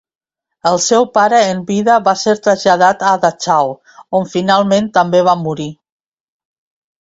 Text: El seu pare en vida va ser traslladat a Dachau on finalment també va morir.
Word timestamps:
El 0.67 0.79
seu 0.85 1.03
pare 1.17 1.41
en 1.49 1.59
vida 1.67 1.97
va 2.07 2.15
ser 2.21 2.33
traslladat 2.47 3.05
a 3.11 3.11
Dachau 3.27 3.71
on 4.21 4.27
finalment 4.33 4.89
també 4.97 5.23
va 5.29 5.37
morir. 5.45 5.69